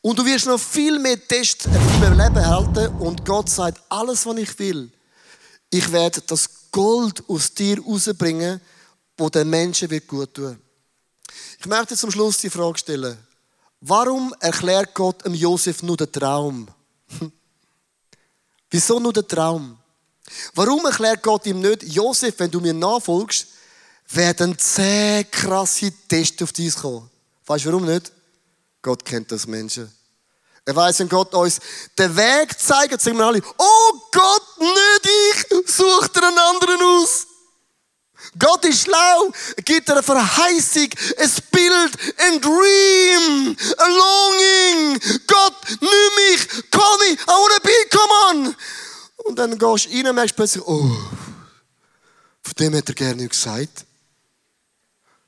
[0.00, 4.24] Und du wirst noch viel mehr Tests in deinem Leben halten und Gott sagt, alles,
[4.24, 4.92] was ich will,
[5.70, 8.60] ich werde das Gold aus dir rausbringen,
[9.18, 10.56] wo den Menschen wird gut tun.
[11.58, 13.18] Ich möchte zum Schluss die Frage stellen.
[13.80, 16.68] Warum erklärt Gott dem Josef nur den Traum?
[18.70, 19.76] Wieso nur den Traum?
[20.54, 23.46] Warum erklärt Gott ihm nicht, Josef, wenn du mir nachfolgst,
[24.08, 27.10] werden zehn krasse Tests auf dich kommen?
[27.46, 28.12] Weißt du warum nicht?
[28.82, 29.92] Gott kennt das Menschen.
[30.64, 31.60] Er weiß, wenn Gott uns
[31.96, 37.26] den Weg zeigt, sagen wir alle, oh Gott, nicht ich, such dir einen anderen aus.
[38.38, 39.30] Gott ist schlau,
[39.64, 45.00] gibt dir eine Verheißung, ein Bild, ein Dream, a Longing.
[45.26, 48.56] Gott, nimm mich, call me, I wanna be, come on.
[49.26, 50.90] Und dann gehst du rein und merkst plötzlich, oh,
[52.42, 53.84] von dem hat er gerne nichts gesagt.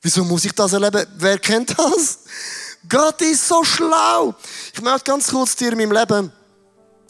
[0.00, 1.04] Wieso muss ich das erleben?
[1.16, 2.20] Wer kennt das?
[2.88, 4.34] Gott ist so schlau.
[4.72, 6.32] Ich möchte ganz kurz dir in meinem Leben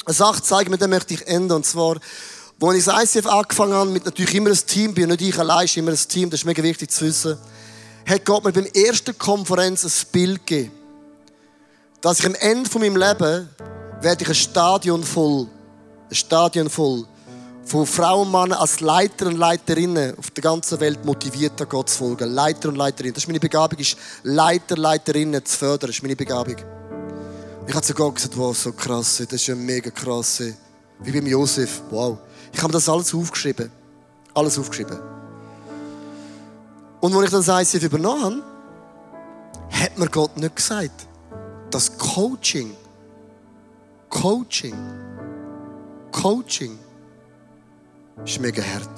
[0.05, 1.53] eine Sache zeigen, mit der möchte ich enden.
[1.53, 1.97] Und zwar,
[2.61, 5.69] als ich das ICF angefangen habe, mit natürlich immer ein Team, bin nicht ich allein,
[5.75, 7.39] immer ein Team, das ist mega wichtig zu wissen,
[8.07, 10.73] hat Gott mir beim ersten Konferenz ein Bild gegeben,
[12.01, 13.49] dass ich am Ende von meinem Leben
[14.01, 15.49] werde ich ein Stadion voll,
[16.11, 17.07] ein Stadion voll
[17.69, 21.99] von Frauen und Männern als Leiter und Leiterinnen auf der ganzen Welt motiviert, Gott zu
[21.99, 22.31] folgen.
[22.33, 23.13] Leiter und Leiterinnen.
[23.13, 25.89] Das ist meine Begabung, ist Leiter, Leiterinnen zu fördern.
[25.89, 26.57] Das ist meine Begabung.
[27.67, 30.43] Ich habe zu Gott gesagt, wow, so krass, das ist ja mega krass.
[31.01, 32.17] Wie beim Josef, wow.
[32.53, 33.71] Ich habe das alles aufgeschrieben.
[34.33, 34.99] Alles aufgeschrieben.
[37.01, 38.43] Und als ich dann das ICF übernommen
[39.71, 41.07] habe, hat mir Gott nicht gesagt,
[41.71, 42.75] dass Coaching,
[44.09, 44.75] Coaching,
[46.13, 46.79] Coaching,
[48.25, 48.89] ist mega hart.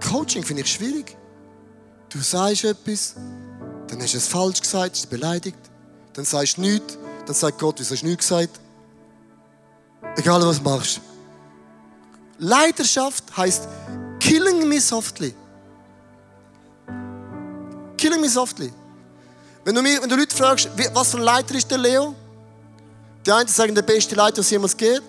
[0.00, 1.16] Coaching finde ich schwierig.
[2.08, 3.16] Du sagst etwas,
[3.88, 5.58] dann hast du es falsch gesagt, bist beleidigt.
[6.12, 8.60] Dann sagst du nichts, dann sagt Gott, wieso hast du nichts gesagt?
[10.16, 11.00] Egal was du machst.
[12.38, 13.68] Leidenschaft heißt
[14.20, 15.34] killing me softly.
[17.96, 18.72] Killing me softly.
[19.64, 22.14] Wenn du, mir, wenn du Leute fragst, was für ein Leiter ist der Leo?
[23.24, 25.02] Die einen sagen, der beste Leiter, was jemals geht.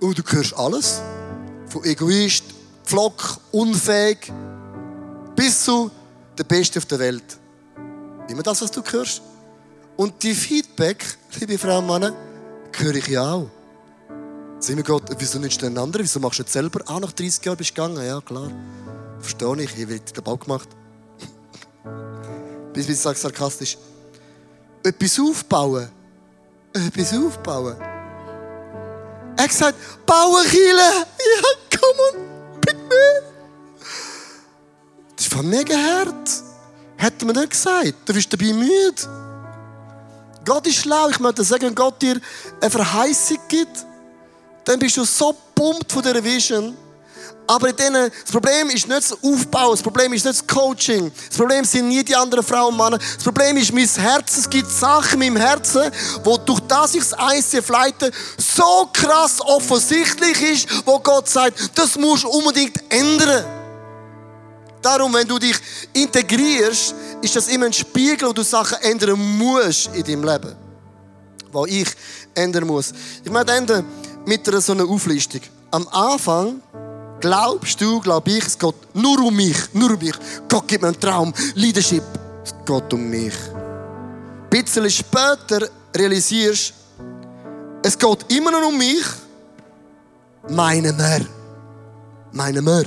[0.00, 1.00] Und du hörst alles.
[1.66, 2.44] Von Egoist,
[2.84, 4.30] Pflock, unfähig,
[5.34, 5.90] bis zu
[6.36, 7.24] der Beste auf der Welt.
[8.28, 9.22] Immer das, was du hörst.
[9.96, 12.14] Und die Feedback, liebe Frauen und Männer,
[12.76, 13.48] höre ich ja auch.
[14.58, 16.04] Sag mir Gott, wieso nicht den anderen?
[16.04, 16.80] Wieso machst du das selber?
[16.86, 18.04] Ah, nach 30 Jahren bist du gegangen.
[18.06, 18.50] Ja, klar.
[19.20, 19.78] Verstehe ich.
[19.78, 20.68] Ich werde den Bau gemacht.
[22.72, 23.76] Bis ich sage sarkastisch.
[24.82, 25.90] Etwas aufbauen
[26.72, 27.76] etwas aufbauen.
[29.36, 30.78] Er hat gesagt, bauen Kille.
[30.78, 33.22] Ja, komm on, bitte.
[35.16, 36.30] Das ist von mega hart.
[36.96, 37.94] Hätte man nicht gesagt.
[38.04, 39.02] Du bist dabei müde.
[40.44, 41.08] Gott ist schlau.
[41.08, 42.20] Ich möchte sagen, wenn Gott dir
[42.60, 43.86] eine Verheißung gibt,
[44.64, 46.76] dann bist du so pumpt von dieser Vision,
[47.46, 51.10] aber in denen, das Problem ist nicht das Aufbauen, das Problem ist nicht das Coaching,
[51.28, 54.38] das Problem sind nie die anderen Frauen und Männer, das Problem ist mein Herz.
[54.38, 55.90] Es gibt Sachen in meinem Herzen,
[56.24, 61.96] wo durch das ich das ICF leite, so krass offensichtlich ist, wo Gott sagt, das
[61.98, 63.44] musst du unbedingt ändern.
[64.80, 65.56] Darum, wenn du dich
[65.92, 70.56] integrierst, ist das immer ein Spiegel, wo du Sachen ändern musst in deinem Leben.
[71.52, 71.88] Was ich
[72.34, 72.92] ändern muss.
[73.22, 73.84] Ich möchte enden
[74.26, 75.40] mit einer so einer Auflistung.
[75.70, 76.60] Am Anfang
[77.22, 80.14] Glaubst du, glaub ich, es geht nur um mich, nur um mich.
[80.48, 82.02] Gott gibt mir einen Traum, Leadership.
[82.44, 83.34] Es geht um mich.
[83.54, 86.74] Ein bisschen später realisierst
[87.84, 89.04] es geht immer noch um mich.
[90.48, 91.26] Meine mehr.
[92.30, 92.84] Meine mehr.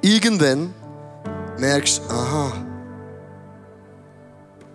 [0.00, 0.72] Irgendwann
[1.58, 2.52] merkst du, aha,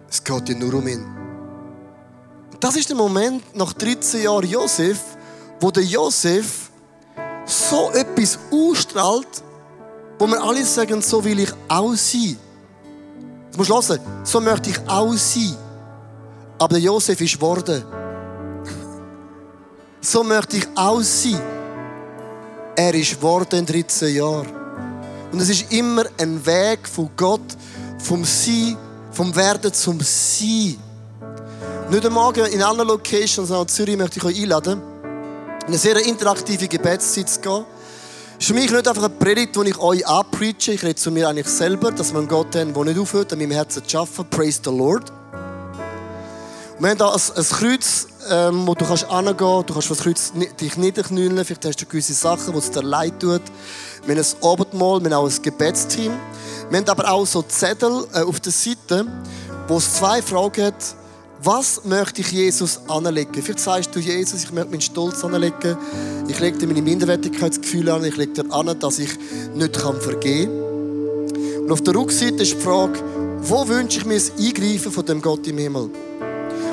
[0.09, 1.05] es geht ja nur um ihn.
[2.59, 4.99] Das ist der Moment nach 13 Jahren Josef,
[5.59, 6.66] wo der Josef
[7.47, 9.43] so etwas ausstrahlt,
[10.19, 12.37] wo wir alle sagen, so will ich auch sein.
[13.51, 15.55] Du musst hören, so möchte ich auch sein.
[16.59, 17.83] Aber der Josef ist geworden.
[19.99, 21.41] So möchte ich auch sein.
[22.75, 24.47] Er ist geworden in 13 Jahren.
[25.31, 27.41] Und es ist immer ein Weg von Gott,
[27.99, 28.77] vom Sein,
[29.11, 30.77] vom Werden zum Sein.
[31.87, 34.81] Und heute Morgen in anderen Locations, auch in Zürich, möchte ich euch einladen,
[35.67, 37.65] in eine sehr interaktive Gebetszeit zu gehen.
[38.39, 40.71] Es ist für mich nicht einfach eine Predigt, die ich euch anpreache.
[40.71, 43.51] Ich rede zu mir eigentlich selber, dass einen Gott haben, der nicht aufhört, an meinem
[43.51, 44.29] Herzen zu arbeiten.
[44.29, 45.11] Praise the Lord.
[46.77, 49.35] Und wir haben hier ein, ein Kreuz, ähm, wo du kannst hingehen.
[49.37, 51.43] Du kannst das Kreuz dich niederknüllen.
[51.43, 53.41] Vielleicht hast du gewisse Sachen, die es dir leid tut.
[54.05, 56.13] Wir haben ein Abendmahl, wir haben auch ein Gebetsteam.
[56.69, 59.05] Wir haben aber auch so Zettel äh, auf der Seite,
[59.67, 60.95] wo es zwei Fragen hat.
[61.43, 63.41] Was möchte ich Jesus anlegen?
[63.41, 65.77] Vielleicht sagst du, Jesus, ich möchte meinen Stolz anlegen.
[66.27, 68.03] Ich lege dir meine Minderwertigkeitsgefühle an.
[68.05, 69.11] Ich lege dir an, dass ich
[69.53, 71.63] nicht vergehen kann.
[71.63, 72.99] Und auf der Rückseite ist die Frage,
[73.41, 75.89] wo wünsche ich mir das Eingreifen von dem Gott im Himmel?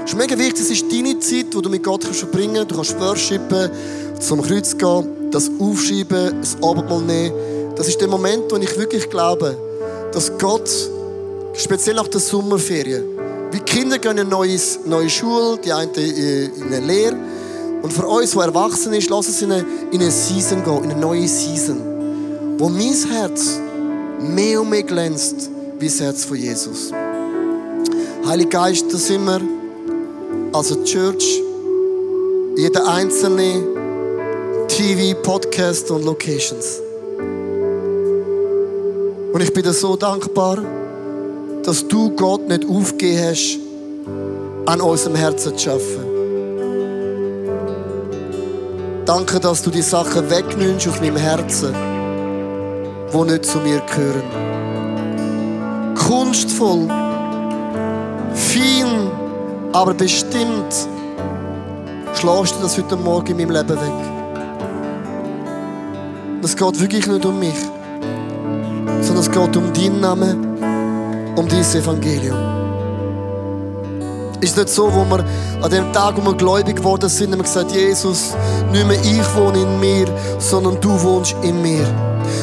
[0.04, 2.70] Es ist mega wichtig, es ist deine Zeit, die du mit Gott verbringen kannst.
[2.70, 3.70] Du kannst worshipen,
[4.18, 7.34] zum Kreuz gehen, das aufschreiben, das Abendmahl nehmen.
[7.76, 9.56] Das ist der Moment, wo ich wirklich glaube,
[10.12, 10.70] dass Gott,
[11.54, 13.13] speziell nach der Sommerferien,
[13.54, 17.16] wie Kinder gehen in eine neue, Schule, die einen in eine Lehre.
[17.82, 20.90] Und für uns, die erwachsen ist, lass uns in eine, in eine Season gehen, in
[20.90, 21.78] eine neue Season,
[22.58, 23.60] wo mein Herz
[24.20, 26.90] mehr und mehr glänzt wie das Herz von Jesus.
[28.26, 29.40] Heiliger Geist, da sind wir
[30.52, 31.40] also Church,
[32.56, 33.62] jeder einzelne
[34.66, 36.80] TV, Podcast und Locations.
[39.32, 40.58] Und ich bin dir so dankbar,
[41.64, 43.58] dass du Gott nicht aufgegeben hast,
[44.66, 46.04] an unserem Herzen zu arbeiten.
[49.06, 51.74] Danke, dass du die Sachen wegnimmst aus meinem Herzen,
[53.12, 54.22] die nicht zu mir gehören.
[55.94, 56.86] Kunstvoll,
[58.34, 59.10] fein,
[59.72, 60.74] aber bestimmt
[62.14, 64.14] schlägst du das heute Morgen in meinem Leben weg.
[66.42, 67.56] Es geht wirklich nicht um mich,
[69.00, 70.53] sondern es geht um deinen Namen,
[71.36, 72.36] um dieses Evangelium.
[74.40, 75.24] Ist nicht so, wo wir
[75.62, 78.34] an dem Tag, wo wir gläubig geworden sind, haben wir gesagt, Jesus,
[78.72, 80.06] nicht mehr ich wohne in mir,
[80.38, 81.86] sondern du wohnst in mir.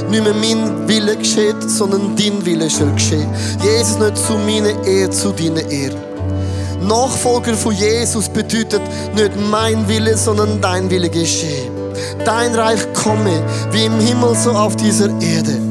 [0.09, 3.29] Nicht mehr mein Wille geschieht, sondern dein Wille soll geschehen.
[3.61, 5.97] Jesus nicht zu meiner Ehre, zu deiner Ehre.
[6.81, 8.81] Nachfolger von Jesus bedeutet
[9.15, 11.69] nicht mein Wille, sondern dein Wille geschehe.
[12.25, 15.70] Dein Reich komme, wie im Himmel so auf dieser Erde.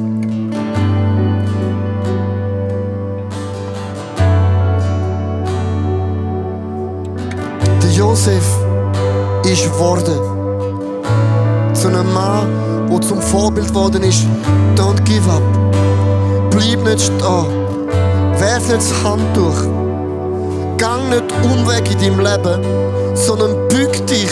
[8.20, 8.44] Josef
[9.46, 10.20] ist geworden
[11.72, 14.26] zu einem Mann, der zum Vorbild geworden ist.
[14.76, 15.40] Don't give up.
[16.50, 17.46] Bleib nicht stehen.
[18.38, 19.62] Werf nicht das Handtuch.
[20.76, 22.62] Gang nicht Umweg in deinem Leben,
[23.14, 24.30] sondern bück dich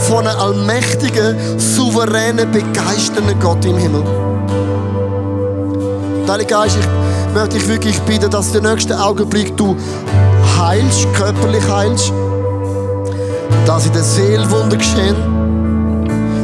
[0.00, 4.02] von einem allmächtigen, souveränen, begeisternden Gott im Himmel.
[6.28, 9.74] Heiliger Geist, ich möchte dich wirklich bitten, dass in den nächsten Augenblick du
[10.58, 12.12] heilst, körperlich heilst,
[13.66, 15.16] dass in der Seele Wunder geschehen.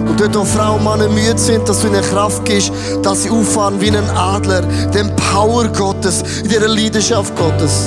[0.08, 3.30] Und dort, wo Frauen und Männer müde sind, dass du ihnen Kraft gibst, dass sie
[3.30, 4.62] auffahren wie ein Adler,
[4.94, 7.86] den Power Gottes, in ihrer Leidenschaft Gottes.